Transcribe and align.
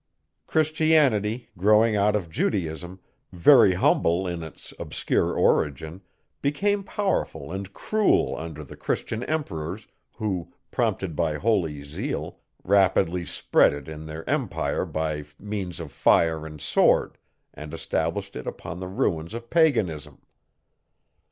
Christianity, 0.47 1.49
growing 1.59 1.95
out 1.95 2.15
of 2.15 2.27
Judaism, 2.27 2.99
very 3.31 3.75
humble 3.75 4.25
in 4.25 4.41
its 4.41 4.73
obscure 4.79 5.33
origin, 5.35 6.01
became 6.41 6.83
powerful 6.83 7.51
and 7.51 7.71
cruel 7.71 8.35
under 8.35 8.63
the 8.63 8.75
Christian 8.75 9.21
emperors, 9.25 9.85
who, 10.15 10.51
prompted 10.71 11.15
by 11.15 11.35
holy 11.35 11.83
zeal, 11.83 12.39
rapidly 12.63 13.25
spread 13.25 13.73
it 13.73 13.87
in 13.87 14.07
their 14.07 14.27
empire 14.27 14.85
by 14.85 15.23
means 15.37 15.79
of 15.79 15.91
fire 15.91 16.47
and 16.47 16.59
sword, 16.61 17.19
and 17.53 17.71
established 17.71 18.35
it 18.35 18.47
upon 18.47 18.79
the 18.79 18.87
ruins 18.87 19.35
of 19.35 19.51
paganism. 19.51 20.17